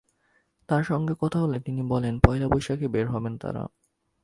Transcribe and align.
তাঁর 0.69 0.83
সঙ্গে 0.83 1.13
কথা 1.19 1.37
হলে 1.39 1.57
তিনি 1.59 1.81
বলেন, 1.87 2.13
পয়লা 2.19 2.47
বৈশাখে 2.47 2.87
বের 2.87 3.07
হবেন 3.07 3.33
তাঁরা। 3.37 3.63